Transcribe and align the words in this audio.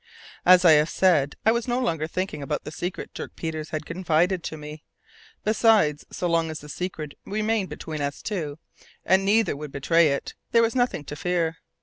As 0.47 0.65
I 0.65 0.71
have 0.71 0.89
said, 0.89 1.35
I 1.45 1.51
was 1.51 1.67
no 1.67 1.79
longer 1.79 2.07
thinking 2.07 2.41
about 2.41 2.63
the 2.63 2.71
secret 2.71 3.13
Dirk 3.13 3.35
Peters 3.35 3.69
had 3.69 3.85
confided 3.85 4.41
to 4.45 4.57
me. 4.57 4.83
Besides, 5.43 6.07
so 6.11 6.27
long 6.27 6.49
as 6.49 6.57
the 6.61 6.69
secret 6.69 7.13
remained 7.23 7.69
between 7.69 8.01
us 8.01 8.23
two 8.23 8.57
and 9.05 9.23
neither 9.23 9.55
would 9.55 9.71
betray 9.71 10.07
it 10.07 10.33
there 10.53 10.63
would 10.63 10.73
be 10.73 10.79
nothing 10.79 11.03
to 11.03 11.15
fear. 11.15 11.57